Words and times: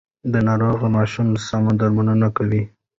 د 0.31 0.33
ناروغ 0.47 0.79
ماشوم 0.95 1.27
سم 1.47 1.63
درملنه 1.79 2.29
کوي. 2.37 2.63